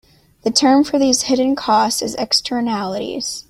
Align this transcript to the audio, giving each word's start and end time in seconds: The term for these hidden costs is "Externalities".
The 0.41 0.49
term 0.49 0.83
for 0.83 0.97
these 0.97 1.21
hidden 1.29 1.55
costs 1.55 2.01
is 2.01 2.15
"Externalities". 2.15 3.39